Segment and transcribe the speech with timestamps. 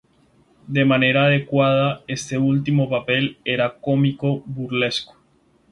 [0.65, 5.15] De manera adecuada, este último papel era cómico burlesco.